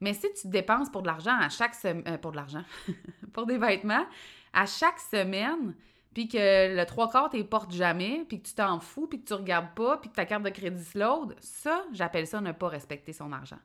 Mais 0.00 0.12
si 0.12 0.26
tu 0.40 0.48
dépenses 0.48 0.90
pour 0.90 1.02
de 1.02 1.06
l'argent 1.06 1.36
à 1.38 1.48
chaque 1.48 1.74
semaine, 1.74 2.04
euh, 2.06 2.18
pour 2.18 2.32
de 2.32 2.36
l'argent, 2.36 2.64
pour 3.32 3.46
des 3.46 3.56
vêtements, 3.56 4.06
à 4.52 4.66
chaque 4.66 5.00
semaine, 5.00 5.74
puis 6.16 6.28
que 6.28 6.74
le 6.74 6.86
trois 6.86 7.10
quarts 7.10 7.28
t'es 7.28 7.44
porte 7.44 7.74
jamais, 7.74 8.24
puis 8.26 8.40
que 8.40 8.48
tu 8.48 8.54
t'en 8.54 8.80
fous, 8.80 9.06
puis 9.06 9.20
que 9.20 9.26
tu 9.26 9.34
regardes 9.34 9.74
pas, 9.74 9.98
puis 9.98 10.08
que 10.08 10.14
ta 10.14 10.24
carte 10.24 10.44
de 10.44 10.48
crédit 10.48 10.82
se 10.82 10.98
load, 10.98 11.36
ça, 11.40 11.84
j'appelle 11.92 12.26
ça 12.26 12.40
ne 12.40 12.52
pas 12.52 12.68
respecter 12.68 13.12
son 13.12 13.32
argent. 13.32 13.58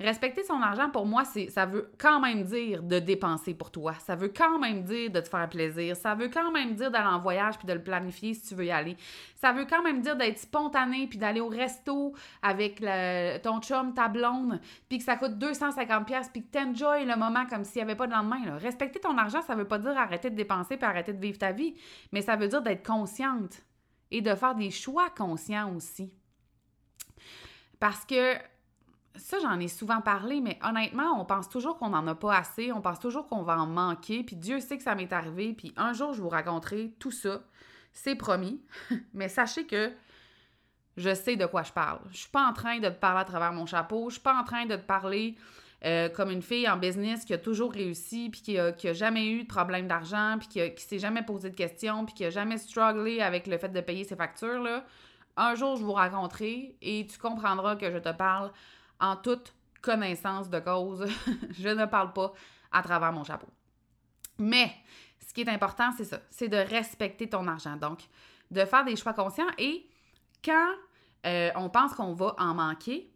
Respecter 0.00 0.42
son 0.44 0.62
argent, 0.62 0.88
pour 0.88 1.04
moi, 1.04 1.26
c'est, 1.26 1.50
ça 1.50 1.66
veut 1.66 1.92
quand 1.98 2.20
même 2.20 2.44
dire 2.44 2.82
de 2.82 2.98
dépenser 2.98 3.52
pour 3.52 3.70
toi. 3.70 3.92
Ça 3.98 4.16
veut 4.16 4.32
quand 4.34 4.58
même 4.58 4.82
dire 4.82 5.10
de 5.10 5.20
te 5.20 5.28
faire 5.28 5.46
plaisir. 5.46 5.94
Ça 5.94 6.14
veut 6.14 6.30
quand 6.30 6.50
même 6.50 6.74
dire 6.74 6.90
d'aller 6.90 7.08
en 7.08 7.18
voyage 7.18 7.58
puis 7.58 7.66
de 7.66 7.74
le 7.74 7.82
planifier 7.82 8.32
si 8.32 8.48
tu 8.48 8.54
veux 8.54 8.64
y 8.64 8.70
aller. 8.70 8.96
Ça 9.36 9.52
veut 9.52 9.66
quand 9.66 9.82
même 9.82 10.00
dire 10.00 10.16
d'être 10.16 10.38
spontané 10.38 11.06
puis 11.06 11.18
d'aller 11.18 11.42
au 11.42 11.48
resto 11.48 12.14
avec 12.40 12.82
ton 13.42 13.60
chum, 13.60 13.92
ta 13.92 14.08
blonde, 14.08 14.58
puis 14.88 14.96
que 14.96 15.04
ça 15.04 15.16
coûte 15.16 15.36
250 15.36 16.06
pièces 16.06 16.30
puis 16.30 16.46
que 16.46 16.50
t'enjoy 16.50 17.04
le 17.04 17.16
moment 17.16 17.44
comme 17.44 17.64
s'il 17.64 17.80
n'y 17.80 17.90
avait 17.90 17.96
pas 17.96 18.06
de 18.06 18.12
lendemain. 18.12 18.56
Respecter 18.56 19.00
ton 19.00 19.18
argent, 19.18 19.42
ça 19.42 19.54
veut 19.54 19.68
pas 19.68 19.78
dire 19.78 19.98
arrêter 19.98 20.30
de 20.30 20.34
dépenser 20.34 20.78
puis 20.78 20.86
arrêter 20.86 21.12
de 21.12 21.20
vivre 21.20 21.36
ta 21.36 21.52
vie, 21.52 21.74
mais 22.10 22.22
ça 22.22 22.36
veut 22.36 22.48
dire 22.48 22.62
d'être 22.62 22.86
consciente 22.86 23.60
et 24.10 24.22
de 24.22 24.34
faire 24.34 24.54
des 24.54 24.70
choix 24.70 25.10
conscients 25.10 25.74
aussi. 25.76 26.10
Parce 27.78 28.06
que 28.06 28.36
ça, 29.16 29.38
j'en 29.42 29.58
ai 29.58 29.68
souvent 29.68 30.00
parlé, 30.00 30.40
mais 30.40 30.58
honnêtement, 30.62 31.20
on 31.20 31.24
pense 31.24 31.48
toujours 31.48 31.78
qu'on 31.78 31.90
n'en 31.90 32.06
a 32.06 32.14
pas 32.14 32.36
assez, 32.36 32.72
on 32.72 32.80
pense 32.80 33.00
toujours 33.00 33.26
qu'on 33.26 33.42
va 33.42 33.58
en 33.58 33.66
manquer, 33.66 34.22
puis 34.22 34.36
Dieu 34.36 34.60
sait 34.60 34.76
que 34.76 34.82
ça 34.82 34.94
m'est 34.94 35.12
arrivé, 35.12 35.52
puis 35.52 35.72
un 35.76 35.92
jour, 35.92 36.12
je 36.14 36.22
vous 36.22 36.28
raconterai 36.28 36.94
tout 36.98 37.10
ça. 37.10 37.42
C'est 37.92 38.14
promis. 38.14 38.60
mais 39.14 39.28
sachez 39.28 39.66
que 39.66 39.92
je 40.96 41.14
sais 41.14 41.36
de 41.36 41.46
quoi 41.46 41.62
je 41.62 41.72
parle. 41.72 42.00
Je 42.10 42.18
suis 42.18 42.30
pas 42.30 42.46
en 42.46 42.52
train 42.52 42.78
de 42.78 42.88
te 42.88 42.98
parler 42.98 43.20
à 43.20 43.24
travers 43.24 43.52
mon 43.52 43.66
chapeau, 43.66 44.10
je 44.10 44.14
suis 44.14 44.22
pas 44.22 44.38
en 44.38 44.44
train 44.44 44.66
de 44.66 44.76
te 44.76 44.82
parler 44.82 45.36
euh, 45.84 46.08
comme 46.08 46.30
une 46.30 46.42
fille 46.42 46.68
en 46.68 46.76
business 46.76 47.24
qui 47.24 47.32
a 47.32 47.38
toujours 47.38 47.72
réussi, 47.72 48.28
puis 48.30 48.42
qui 48.42 48.58
a, 48.58 48.74
jamais 48.92 49.28
eu 49.28 49.42
de 49.42 49.48
problème 49.48 49.88
d'argent, 49.88 50.36
puis 50.38 50.48
qui, 50.48 50.74
qui 50.74 50.84
s'est 50.84 50.98
jamais 50.98 51.22
posé 51.22 51.50
de 51.50 51.56
questions, 51.56 52.04
puis 52.04 52.14
qui 52.14 52.24
a 52.24 52.30
jamais 52.30 52.58
strugglé 52.58 53.20
avec 53.20 53.46
le 53.46 53.58
fait 53.58 53.70
de 53.70 53.80
payer 53.80 54.04
ses 54.04 54.16
factures. 54.16 54.62
Là. 54.62 54.84
Un 55.36 55.54
jour, 55.54 55.76
je 55.76 55.82
vous 55.82 55.92
raconterai 55.92 56.76
et 56.82 57.06
tu 57.06 57.18
comprendras 57.18 57.76
que 57.76 57.90
je 57.90 57.98
te 57.98 58.12
parle 58.12 58.52
en 59.00 59.16
toute 59.16 59.54
connaissance 59.82 60.50
de 60.50 60.58
cause. 60.58 61.06
je 61.58 61.68
ne 61.68 61.86
parle 61.86 62.12
pas 62.12 62.32
à 62.72 62.82
travers 62.82 63.12
mon 63.12 63.24
chapeau. 63.24 63.48
Mais 64.38 64.72
ce 65.26 65.32
qui 65.32 65.42
est 65.42 65.48
important, 65.48 65.90
c'est 65.96 66.04
ça, 66.04 66.20
c'est 66.30 66.48
de 66.48 66.56
respecter 66.56 67.28
ton 67.28 67.46
argent. 67.46 67.76
Donc, 67.76 68.00
de 68.50 68.64
faire 68.64 68.84
des 68.84 68.96
choix 68.96 69.12
conscients 69.12 69.50
et 69.58 69.88
quand 70.44 70.72
euh, 71.26 71.50
on 71.56 71.68
pense 71.68 71.92
qu'on 71.92 72.14
va 72.14 72.34
en 72.38 72.54
manquer, 72.54 73.12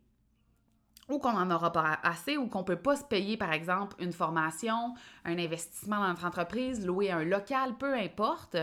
ou 1.09 1.19
qu'on 1.19 1.33
n'en 1.33 1.51
aura 1.55 1.71
pas 1.73 1.99
assez, 2.03 2.37
ou 2.37 2.49
qu'on 2.49 2.61
ne 2.61 2.65
peut 2.65 2.81
pas 2.81 2.97
se 2.97 3.05
payer, 3.05 3.37
par 3.37 3.53
exemple, 3.53 3.97
une 4.03 4.13
formation, 4.13 4.95
un 5.25 5.39
investissement 5.39 6.01
dans 6.01 6.09
notre 6.09 6.25
entreprise, 6.25 6.85
louer 6.87 7.11
un 7.11 7.25
local, 7.25 7.77
peu 7.77 7.95
importe, 7.95 8.57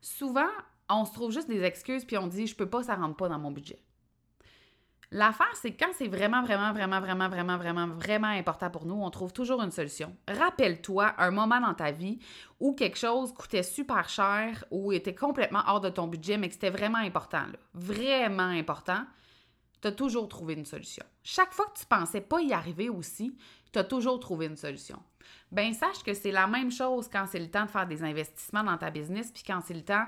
souvent, 0.00 0.48
on 0.88 1.04
se 1.04 1.12
trouve 1.12 1.32
juste 1.32 1.48
des 1.48 1.62
excuses 1.62 2.04
puis 2.04 2.18
on 2.18 2.26
dit 2.26 2.46
je 2.46 2.54
peux 2.54 2.68
pas, 2.68 2.82
ça 2.82 2.94
rentre 2.94 3.16
pas 3.16 3.28
dans 3.28 3.38
mon 3.38 3.50
budget. 3.50 3.82
L'affaire, 5.14 5.54
c'est 5.60 5.72
quand 5.72 5.90
c'est 5.92 6.08
vraiment, 6.08 6.42
vraiment, 6.42 6.72
vraiment, 6.72 6.98
vraiment, 6.98 7.28
vraiment, 7.28 7.58
vraiment, 7.58 7.86
vraiment 7.86 8.28
important 8.28 8.70
pour 8.70 8.86
nous, 8.86 8.94
on 8.94 9.10
trouve 9.10 9.30
toujours 9.30 9.60
une 9.62 9.70
solution. 9.70 10.16
Rappelle-toi 10.26 11.12
un 11.18 11.30
moment 11.30 11.60
dans 11.60 11.74
ta 11.74 11.90
vie 11.90 12.18
où 12.60 12.74
quelque 12.74 12.96
chose 12.96 13.34
coûtait 13.34 13.62
super 13.62 14.08
cher 14.08 14.64
ou 14.70 14.90
était 14.90 15.14
complètement 15.14 15.64
hors 15.66 15.82
de 15.82 15.90
ton 15.90 16.06
budget, 16.06 16.38
mais 16.38 16.48
que 16.48 16.54
c'était 16.54 16.70
vraiment 16.70 16.96
important, 16.96 17.44
vraiment 17.74 18.44
important. 18.44 19.04
Tu 19.82 19.88
as 19.88 19.92
toujours 19.92 20.28
trouvé 20.28 20.54
une 20.54 20.64
solution. 20.64 21.04
Chaque 21.22 21.52
fois 21.52 21.66
que 21.66 21.78
tu 21.78 21.84
pensais 21.84 22.22
pas 22.22 22.40
y 22.40 22.54
arriver 22.54 22.88
aussi, 22.88 23.36
tu 23.70 23.78
as 23.78 23.84
toujours 23.84 24.18
trouvé 24.18 24.46
une 24.46 24.56
solution. 24.56 24.98
Ben 25.50 25.74
sache 25.74 26.02
que 26.02 26.14
c'est 26.14 26.32
la 26.32 26.46
même 26.46 26.70
chose 26.70 27.10
quand 27.12 27.26
c'est 27.26 27.38
le 27.38 27.50
temps 27.50 27.66
de 27.66 27.70
faire 27.70 27.86
des 27.86 28.02
investissements 28.02 28.64
dans 28.64 28.78
ta 28.78 28.88
business 28.88 29.30
puis 29.30 29.42
quand 29.46 29.60
c'est 29.60 29.74
le 29.74 29.84
temps 29.84 30.06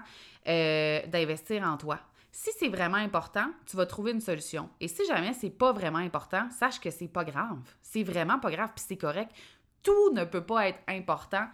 euh, 0.49 1.07
d'investir 1.09 1.63
en 1.63 1.77
toi. 1.77 2.01
Si 2.37 2.51
c'est 2.59 2.69
vraiment 2.69 2.97
important, 2.97 3.47
tu 3.65 3.77
vas 3.77 3.87
trouver 3.87 4.11
une 4.11 4.21
solution. 4.21 4.69
Et 4.81 4.89
si 4.89 5.07
jamais 5.07 5.33
c'est 5.35 5.51
pas 5.51 5.73
vraiment 5.73 5.99
important, 6.01 6.51
sache 6.51 6.81
que 6.81 6.91
c'est 6.91 7.07
pas 7.07 7.23
grave. 7.23 7.61
C'est 7.81 8.03
vraiment 8.03 8.41
pas 8.41 8.51
grave 8.51 8.71
puis 8.75 8.85
c'est 8.89 8.97
correct. 8.97 9.31
Tout 9.85 10.11
ne 10.13 10.25
peut 10.25 10.45
pas 10.45 10.67
être 10.67 10.81
important 10.89 11.47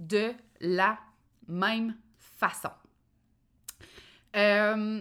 de 0.00 0.32
la 0.60 0.98
même 1.46 1.94
façon. 2.18 2.72
Euh, 4.34 4.98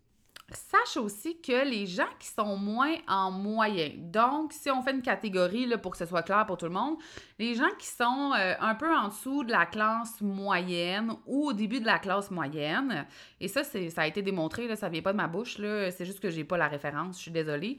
sache 0.86 0.98
aussi 0.98 1.40
que 1.42 1.68
les 1.68 1.86
gens 1.86 2.08
qui 2.20 2.28
sont 2.28 2.58
moins 2.58 2.96
en 3.08 3.32
moyen, 3.32 3.92
donc 3.98 4.54
si 4.54 4.70
on 4.70 4.82
fait 4.82 4.92
une 4.92 5.02
catégorie 5.02 5.66
là, 5.66 5.78
pour 5.78 5.92
que 5.92 5.98
ce 5.98 6.06
soit 6.06 6.24
clair 6.24 6.46
pour 6.46 6.58
tout 6.58 6.66
le 6.66 6.72
monde, 6.72 6.98
les 7.40 7.56
gens 7.56 7.70
qui 7.78 7.88
sont 7.88 8.34
euh, 8.38 8.54
un 8.60 8.76
peu 8.76 8.94
en 8.94 9.08
dessous 9.10 9.44
de 9.44 9.52
la 9.52 9.66
classe 9.66 10.22
moyenne 10.22 11.14
ou 11.26 11.50
au 11.50 11.54
début 11.54 11.80
de 11.80 11.86
la 11.86 12.00
classe 12.00 12.32
moyenne, 12.32 13.06
et 13.40 13.48
ça, 13.48 13.64
ça 13.64 14.02
a 14.02 14.08
été 14.08 14.22
démontré, 14.22 14.68
là, 14.68 14.76
ça 14.76 14.90
vient 14.90 15.02
pas 15.02 15.12
de 15.12 15.18
ma 15.18 15.28
bouche, 15.28 15.58
c'est 15.58 16.06
juste 16.06 16.20
que 16.20 16.30
j'ai 16.30 16.44
pas 16.44 16.58
la 16.58 16.68
référence, 16.68 17.18
je 17.18 17.24
suis 17.24 17.32
désolée, 17.32 17.78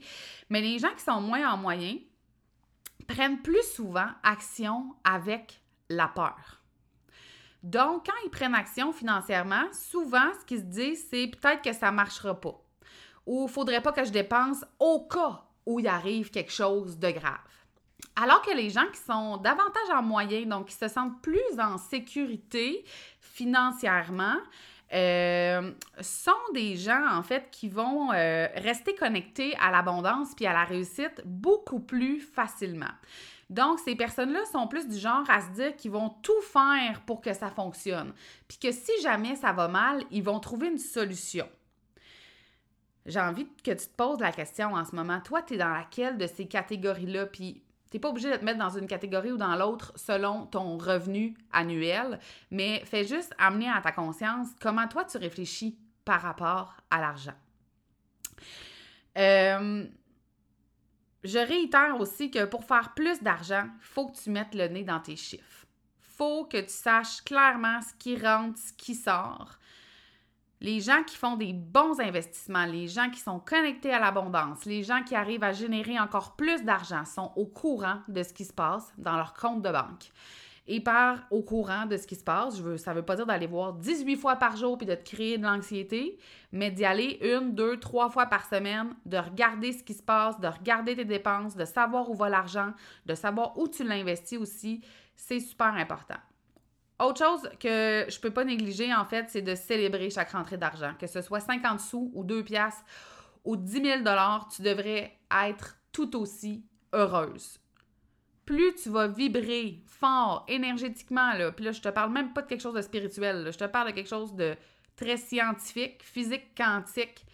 mais 0.49 0.61
les 0.61 0.79
gens 0.79 0.93
qui 0.95 1.03
sont 1.03 1.21
moins 1.21 1.51
en 1.51 1.57
moyen 1.57 1.95
prennent 3.07 3.41
plus 3.41 3.63
souvent 3.75 4.07
action 4.23 4.95
avec 5.03 5.61
la 5.89 6.07
peur. 6.07 6.61
Donc, 7.61 8.05
quand 8.05 8.13
ils 8.23 8.29
prennent 8.29 8.53
action 8.53 8.93
financièrement, 8.93 9.63
souvent, 9.73 10.31
ce 10.39 10.45
qu'ils 10.45 10.59
se 10.59 10.63
disent, 10.65 11.07
c'est 11.09 11.27
peut-être 11.27 11.63
que 11.63 11.73
ça 11.73 11.89
ne 11.89 11.95
marchera 11.95 12.39
pas 12.39 12.64
ou 13.25 13.47
faudrait 13.47 13.81
pas 13.81 13.91
que 13.91 14.05
je 14.05 14.11
dépense 14.11 14.63
au 14.79 15.07
cas 15.07 15.43
où 15.65 15.79
il 15.79 15.87
arrive 15.87 16.29
quelque 16.29 16.51
chose 16.51 16.99
de 16.99 17.09
grave. 17.09 17.39
Alors 18.15 18.41
que 18.41 18.55
les 18.55 18.69
gens 18.69 18.85
qui 18.93 18.99
sont 18.99 19.37
davantage 19.37 19.89
en 19.93 20.01
moyen, 20.01 20.45
donc 20.45 20.67
qui 20.67 20.75
se 20.75 20.87
sentent 20.87 21.21
plus 21.21 21.59
en 21.59 21.77
sécurité 21.77 22.85
financièrement, 23.19 24.37
euh, 24.93 25.71
sont 25.99 26.31
des 26.53 26.75
gens, 26.75 27.07
en 27.11 27.23
fait, 27.23 27.49
qui 27.51 27.67
vont 27.67 28.11
euh, 28.13 28.47
rester 28.55 28.93
connectés 28.95 29.55
à 29.59 29.71
l'abondance 29.71 30.33
puis 30.35 30.45
à 30.45 30.53
la 30.53 30.63
réussite 30.63 31.21
beaucoup 31.25 31.79
plus 31.79 32.19
facilement. 32.21 32.93
Donc, 33.49 33.79
ces 33.79 33.95
personnes-là 33.95 34.45
sont 34.45 34.67
plus 34.67 34.87
du 34.87 34.97
genre 34.97 35.29
à 35.29 35.41
se 35.41 35.49
dire 35.49 35.75
qu'ils 35.75 35.91
vont 35.91 36.09
tout 36.21 36.41
faire 36.41 37.01
pour 37.05 37.21
que 37.21 37.33
ça 37.33 37.49
fonctionne. 37.49 38.13
Puis 38.47 38.57
que 38.57 38.71
si 38.71 38.91
jamais 39.01 39.35
ça 39.35 39.51
va 39.51 39.67
mal, 39.67 40.03
ils 40.11 40.23
vont 40.23 40.39
trouver 40.39 40.67
une 40.67 40.77
solution 40.77 41.47
j'ai 43.05 43.19
envie 43.19 43.47
que 43.63 43.71
tu 43.71 43.85
te 43.85 43.95
poses 43.95 44.19
la 44.19 44.31
question 44.31 44.73
en 44.73 44.83
ce 44.83 44.95
moment. 44.95 45.21
Toi, 45.21 45.41
tu 45.41 45.53
es 45.53 45.57
dans 45.57 45.69
laquelle 45.69 46.17
de 46.17 46.27
ces 46.27 46.47
catégories-là? 46.47 47.27
Puis, 47.27 47.61
tu 47.91 47.99
pas 47.99 48.09
obligé 48.09 48.31
de 48.31 48.35
te 48.35 48.43
mettre 48.43 48.59
dans 48.59 48.77
une 48.77 48.87
catégorie 48.87 49.31
ou 49.31 49.37
dans 49.37 49.55
l'autre 49.55 49.93
selon 49.95 50.47
ton 50.47 50.77
revenu 50.77 51.37
annuel, 51.53 52.19
mais 52.51 52.83
fais 52.85 53.05
juste 53.05 53.33
amener 53.37 53.69
à 53.69 53.79
ta 53.79 53.91
conscience 53.91 54.49
comment 54.59 54.87
toi, 54.87 55.05
tu 55.05 55.17
réfléchis 55.17 55.77
par 56.03 56.21
rapport 56.21 56.75
à 56.89 56.99
l'argent. 56.99 57.35
Euh, 59.17 59.85
je 61.23 61.39
réitère 61.39 61.99
aussi 61.99 62.31
que 62.31 62.45
pour 62.45 62.65
faire 62.65 62.93
plus 62.95 63.21
d'argent, 63.21 63.67
il 63.79 63.85
faut 63.85 64.07
que 64.07 64.17
tu 64.17 64.29
mettes 64.29 64.55
le 64.55 64.67
nez 64.67 64.83
dans 64.83 64.99
tes 64.99 65.15
chiffres. 65.15 65.65
faut 65.99 66.45
que 66.45 66.61
tu 66.61 66.69
saches 66.69 67.21
clairement 67.23 67.81
ce 67.81 67.93
qui 67.97 68.17
rentre, 68.17 68.59
ce 68.59 68.73
qui 68.73 68.95
sort 68.95 69.57
les 70.61 70.79
gens 70.79 71.03
qui 71.03 71.17
font 71.17 71.35
des 71.35 71.53
bons 71.53 71.99
investissements, 71.99 72.65
les 72.65 72.87
gens 72.87 73.09
qui 73.09 73.19
sont 73.19 73.39
connectés 73.39 73.93
à 73.93 73.99
l'abondance, 73.99 74.65
les 74.65 74.83
gens 74.83 75.03
qui 75.03 75.15
arrivent 75.15 75.43
à 75.43 75.51
générer 75.51 75.99
encore 75.99 76.35
plus 76.35 76.63
d'argent 76.63 77.05
sont 77.05 77.31
au 77.35 77.45
courant 77.45 77.99
de 78.07 78.23
ce 78.23 78.33
qui 78.33 78.45
se 78.45 78.53
passe 78.53 78.93
dans 78.97 79.15
leur 79.15 79.33
compte 79.33 79.61
de 79.61 79.71
banque. 79.71 80.11
Et 80.67 80.79
par 80.79 81.19
au 81.29 81.43
courant 81.43 81.85
de 81.85 81.95
ce 81.95 82.07
qui 82.07 82.15
se 82.15 82.23
passe, 82.23 82.57
je 82.57 82.77
ça 82.77 82.91
ne 82.91 82.97
veut 82.97 83.05
pas 83.05 83.15
dire 83.15 83.27
d'aller 83.27 83.45
voir 83.45 83.73
18 83.73 84.15
fois 84.15 84.35
par 84.35 84.57
jour 84.57 84.77
puis 84.77 84.87
de 84.87 84.95
te 84.95 85.03
créer 85.03 85.37
de 85.37 85.43
l'anxiété, 85.43 86.17
mais 86.51 86.71
d'y 86.71 86.85
aller 86.85 87.19
une, 87.21 87.53
deux, 87.53 87.79
trois 87.79 88.09
fois 88.09 88.25
par 88.25 88.47
semaine, 88.47 88.95
de 89.05 89.17
regarder 89.17 89.73
ce 89.73 89.83
qui 89.83 89.93
se 89.93 90.01
passe, 90.01 90.39
de 90.39 90.47
regarder 90.47 90.95
tes 90.95 91.05
dépenses, 91.05 91.55
de 91.55 91.65
savoir 91.65 92.09
où 92.09 92.15
va 92.15 92.29
l'argent, 92.29 92.71
de 93.05 93.13
savoir 93.13 93.57
où 93.59 93.67
tu 93.67 93.83
l'investis 93.83 94.39
aussi. 94.39 94.81
C'est 95.15 95.39
super 95.39 95.75
important. 95.75 96.17
Autre 96.99 97.19
chose 97.19 97.49
que 97.59 98.05
je 98.07 98.19
peux 98.19 98.31
pas 98.31 98.45
négliger, 98.45 98.93
en 98.93 99.05
fait, 99.05 99.25
c'est 99.29 99.41
de 99.41 99.53
célébrer 99.53 100.09
chaque 100.09 100.31
rentrée 100.31 100.57
d'argent. 100.57 100.93
Que 100.97 101.07
ce 101.07 101.21
soit 101.21 101.41
50 101.41 101.79
sous 101.79 102.09
ou 102.13 102.23
2 102.23 102.43
piastres 102.43 102.85
ou 103.43 103.57
10 103.57 103.71
000 103.83 104.03
tu 104.55 104.61
devrais 104.61 105.17
être 105.45 105.77
tout 105.91 106.15
aussi 106.15 106.65
heureuse. 106.93 107.59
Plus 108.45 108.75
tu 108.75 108.89
vas 108.89 109.07
vibrer 109.07 109.83
fort, 109.87 110.45
énergétiquement, 110.47 111.33
là, 111.33 111.51
puis 111.51 111.65
là, 111.65 111.71
je 111.71 111.81
te 111.81 111.89
parle 111.89 112.11
même 112.11 112.33
pas 112.33 112.43
de 112.43 112.47
quelque 112.47 112.61
chose 112.61 112.75
de 112.75 112.81
spirituel, 112.81 113.49
je 113.51 113.57
te 113.57 113.63
parle 113.65 113.89
de 113.89 113.95
quelque 113.95 114.09
chose 114.09 114.35
de 114.35 114.55
très 114.95 115.17
scientifique, 115.17 116.03
physique, 116.03 116.55
quantique, 116.55 117.25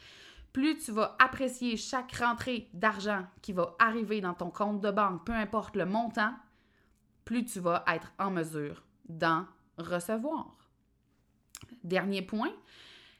plus 0.53 0.77
tu 0.77 0.91
vas 0.91 1.15
apprécier 1.19 1.75
chaque 1.75 2.13
rentrée 2.13 2.69
d'argent 2.73 3.25
qui 3.41 3.51
va 3.51 3.75
arriver 3.79 4.21
dans 4.21 4.33
ton 4.33 4.49
compte 4.49 4.81
de 4.81 4.91
banque, 4.91 5.25
peu 5.25 5.33
importe 5.33 5.75
le 5.75 5.85
montant, 5.85 6.33
plus 7.25 7.45
tu 7.45 7.59
vas 7.59 7.83
être 7.87 8.13
en 8.17 8.31
mesure 8.31 8.83
d'en 9.08 9.46
recevoir. 9.77 10.70
Dernier 11.84 12.22
point, 12.22 12.53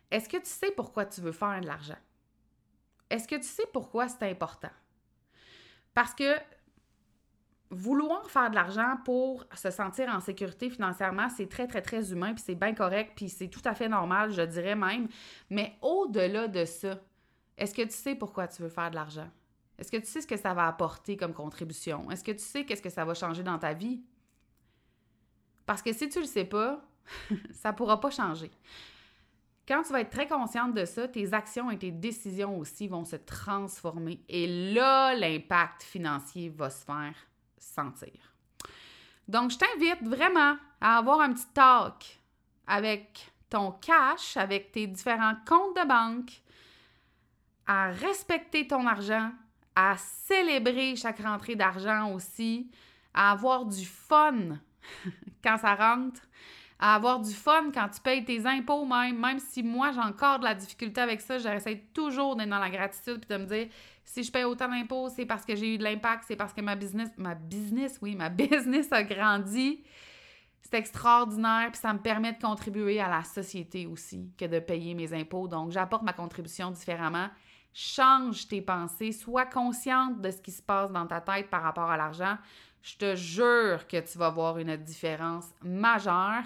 est-ce 0.10 0.28
que 0.28 0.38
tu 0.38 0.50
sais 0.50 0.72
pourquoi 0.72 1.06
tu 1.06 1.22
veux 1.22 1.32
faire 1.32 1.62
de 1.62 1.68
l'argent? 1.68 1.98
Est-ce 3.10 3.28
que 3.28 3.36
tu 3.36 3.44
sais 3.44 3.66
pourquoi 3.74 4.08
c'est 4.08 4.30
important? 4.30 4.72
Parce 5.94 6.14
que 6.14 6.36
vouloir 7.70 8.30
faire 8.30 8.50
de 8.50 8.56
l'argent 8.56 8.98
pour 9.06 9.46
se 9.56 9.72
sentir 9.72 10.10
en 10.10 10.20
sécurité 10.20 10.70
financièrement, 10.70 11.30
c'est 11.30 11.48
très, 11.48 11.68
très, 11.68 11.82
très 11.82 12.12
humain, 12.12 12.34
puis 12.34 12.44
c'est 12.46 12.56
bien 12.56 12.74
correct, 12.74 13.14
puis 13.16 13.30
c'est 13.30 13.48
tout 13.48 13.62
à 13.66 13.74
fait 13.74 13.88
normal, 13.88 14.32
je 14.32 14.42
dirais 14.42 14.76
même. 14.76 15.08
Mais 15.50 15.78
au-delà 15.82 16.48
de 16.48 16.66
ça, 16.66 17.00
est-ce 17.58 17.74
que 17.74 17.84
tu 17.84 17.92
sais 17.92 18.16
pourquoi 18.16 18.48
tu 18.48 18.62
veux 18.62 18.70
faire 18.70 18.90
de 18.90 18.96
l'argent? 18.96 19.30
Est-ce 19.78 19.92
que 19.92 19.98
tu 19.98 20.06
sais 20.06 20.22
ce 20.22 20.28
que 20.28 20.38
ça 20.38 20.54
va 20.54 20.68
apporter 20.68 21.18
comme 21.18 21.34
contribution? 21.34 22.12
Est-ce 22.12 22.24
que 22.24 22.32
tu 22.32 22.40
sais 22.44 22.66
qu'est-ce 22.66 22.82
que 22.82 22.90
ça 22.90 23.06
va 23.06 23.14
changer 23.14 23.44
dans 23.44 23.58
ta 23.58 23.74
vie? 23.74 24.04
Parce 25.66 25.82
que 25.82 25.94
si 25.94 26.10
tu 26.10 26.20
le 26.20 26.26
sais 26.26 26.46
pas, 26.46 26.82
ça 27.54 27.74
pourra 27.74 28.00
pas 28.00 28.10
changer. 28.10 28.52
Quand 29.68 29.84
tu 29.84 29.94
vas 29.94 30.02
être 30.02 30.10
très 30.10 30.28
consciente 30.28 30.74
de 30.74 30.86
ça, 30.86 31.08
tes 31.08 31.34
actions 31.34 31.72
et 31.72 31.78
tes 31.78 31.92
décisions 31.92 32.58
aussi 32.58 32.88
vont 32.88 33.06
se 33.06 33.16
transformer. 33.16 34.24
Et 34.28 34.74
là, 34.74 35.14
l'impact 35.14 35.84
financier 35.84 36.50
va 36.50 36.70
se 36.70 36.84
faire 36.84 37.16
sentir. 37.58 38.34
Donc, 39.28 39.52
je 39.52 39.58
t'invite 39.58 40.04
vraiment 40.04 40.58
à 40.82 40.98
avoir 40.98 41.22
un 41.22 41.32
petit 41.32 41.48
talk 41.54 42.20
avec 42.68 43.32
ton 43.50 43.72
cash, 43.72 44.36
avec 44.36 44.72
tes 44.72 44.88
différents 44.88 45.36
comptes 45.48 45.78
de 45.78 45.88
banque, 45.88 46.42
à 47.68 47.92
respecter 47.92 48.68
ton 48.68 48.88
argent, 48.88 49.32
à 49.76 49.96
célébrer 49.98 50.96
chaque 50.96 51.20
rentrée 51.20 51.56
d'argent 51.56 52.12
aussi, 52.14 52.70
à 53.14 53.32
avoir 53.32 53.66
du 53.66 53.86
fun 53.86 54.58
quand 55.44 55.58
ça 55.58 55.76
rentre, 55.76 56.22
à 56.80 56.96
avoir 56.96 57.20
du 57.20 57.32
fun 57.32 57.72
quand 57.72 57.88
tu 57.90 58.02
payes 58.02 58.26
tes 58.26 58.46
impôts 58.48 58.86
même, 58.86 59.20
même 59.20 59.38
si 59.38 59.62
moi 59.62 59.92
j'ai 59.92 60.00
encore 60.00 60.40
de 60.40 60.46
la 60.46 60.56
difficulté 60.56 61.00
avec 61.00 61.22
ça, 61.22 61.38
j'essaie 61.38 61.84
toujours 61.94 62.36
d'être 62.36 62.50
dans 62.50 62.60
la 62.60 62.72
gratitude 62.72 63.20
puis 63.20 63.38
de 63.38 63.38
me 63.38 63.46
dire 63.46 63.68
si 64.04 64.24
je 64.24 64.32
paye 64.32 64.44
autant 64.44 64.68
d'impôts, 64.68 65.10
c'est 65.10 65.26
parce 65.26 65.46
que 65.46 65.56
j'ai 65.56 65.76
eu 65.76 65.78
de 65.78 65.84
l'impact, 65.84 66.26
c'est 66.28 66.36
parce 66.36 66.54
que 66.54 66.62
ma 66.62 66.76
business, 66.76 67.10
ma 67.18 67.36
business, 67.36 67.98
oui, 68.02 68.16
ma 68.16 68.30
business 68.30 68.92
a 68.92 69.04
grandi. 69.04 69.84
C'est 70.62 70.78
extraordinaire, 70.78 71.70
puis 71.72 71.80
ça 71.82 71.94
me 71.94 72.00
permet 72.00 72.34
de 72.34 72.40
contribuer 72.40 73.00
à 73.00 73.10
la 73.10 73.24
société 73.24 73.86
aussi 73.86 74.32
que 74.38 74.46
de 74.46 74.60
payer 74.60 74.94
mes 74.94 75.14
impôts. 75.14 75.48
Donc, 75.48 75.72
j'apporte 75.72 76.04
ma 76.04 76.14
contribution 76.14 76.72
différemment. 76.72 77.28
Change 77.74 78.48
tes 78.48 78.62
pensées, 78.62 79.12
sois 79.12 79.46
consciente 79.46 80.22
de 80.22 80.32
ce 80.32 80.42
qui 80.42 80.52
se 80.52 80.62
passe 80.62 80.92
dans 80.92 81.08
ta 81.08 81.20
tête 81.20 81.50
par 81.50 81.64
rapport 81.64 81.90
à 81.90 81.98
l'argent 81.98 82.38
je 82.82 82.96
te 82.98 83.16
jure 83.16 83.88
que 83.88 84.00
tu 84.00 84.18
vas 84.18 84.30
voir 84.30 84.58
une 84.58 84.76
différence 84.78 85.46
majeure. 85.64 86.44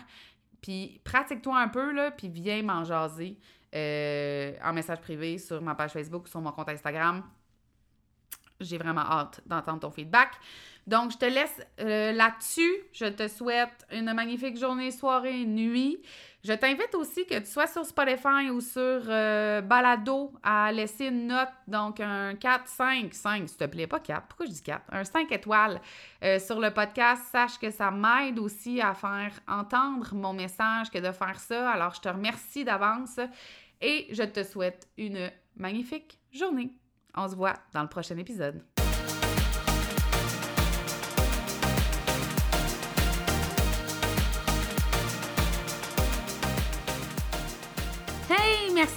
Puis 0.61 0.99
pratique-toi 1.03 1.57
un 1.59 1.67
peu, 1.67 1.91
là, 1.91 2.11
puis 2.11 2.27
viens 2.27 2.63
m'en 2.63 2.83
jaser 2.83 3.37
euh, 3.73 4.53
en 4.63 4.73
message 4.73 4.99
privé 5.01 5.37
sur 5.37 5.61
ma 5.61 5.75
page 5.75 5.91
Facebook 5.91 6.25
ou 6.25 6.27
sur 6.27 6.41
mon 6.41 6.51
compte 6.51 6.69
Instagram. 6.69 7.23
J'ai 8.59 8.77
vraiment 8.77 9.01
hâte 9.01 9.41
d'entendre 9.45 9.81
ton 9.81 9.91
feedback. 9.91 10.31
Donc, 10.87 11.11
je 11.11 11.17
te 11.17 11.25
laisse 11.25 11.61
euh, 11.79 12.11
là-dessus. 12.11 12.71
Je 12.93 13.05
te 13.05 13.27
souhaite 13.27 13.85
une 13.91 14.13
magnifique 14.13 14.57
journée, 14.57 14.91
soirée, 14.91 15.45
nuit. 15.45 15.99
Je 16.43 16.53
t'invite 16.53 16.93
aussi 16.93 17.25
que 17.25 17.39
tu 17.39 17.47
sois 17.47 17.65
sur 17.65 17.83
Spotify 17.83 18.51
ou 18.51 18.61
sur 18.61 19.01
euh, 19.07 19.61
Balado 19.61 20.31
à 20.43 20.71
laisser 20.71 21.07
une 21.07 21.25
note, 21.25 21.49
donc 21.67 21.99
un 21.99 22.35
4, 22.35 22.67
5, 22.67 23.11
5, 23.15 23.49
s'il 23.49 23.57
te 23.57 23.63
plaît, 23.65 23.87
pas 23.87 23.99
4, 23.99 24.27
pourquoi 24.27 24.45
je 24.45 24.51
dis 24.51 24.61
4? 24.61 24.83
Un 24.91 25.03
5 25.03 25.31
étoiles 25.31 25.81
euh, 26.23 26.37
sur 26.37 26.59
le 26.59 26.69
podcast. 26.69 27.23
Sache 27.31 27.57
que 27.57 27.71
ça 27.71 27.89
m'aide 27.89 28.37
aussi 28.37 28.79
à 28.79 28.93
faire 28.93 29.31
entendre 29.47 30.13
mon 30.13 30.33
message 30.33 30.91
que 30.91 30.99
de 30.99 31.11
faire 31.11 31.39
ça. 31.39 31.71
Alors, 31.71 31.95
je 31.95 32.01
te 32.01 32.09
remercie 32.09 32.63
d'avance 32.63 33.19
et 33.81 34.05
je 34.11 34.23
te 34.23 34.43
souhaite 34.43 34.87
une 34.99 35.31
magnifique 35.57 36.19
journée. 36.31 36.69
On 37.15 37.27
se 37.27 37.35
voit 37.35 37.55
dans 37.73 37.81
le 37.81 37.89
prochain 37.89 38.17
épisode. 38.17 38.61